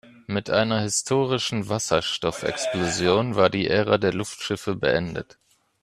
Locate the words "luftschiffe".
4.13-4.75